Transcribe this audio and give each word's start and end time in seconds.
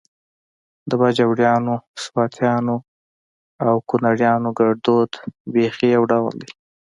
د 0.89 0.91
باجوړیانو، 0.99 1.75
سواتیانو 2.03 2.75
او 3.65 3.73
کونړیانو 3.89 4.49
ګړدود 4.59 5.11
بیخي 5.53 5.87
يو 5.95 6.03
ډول 6.11 6.33
دی 6.41 6.51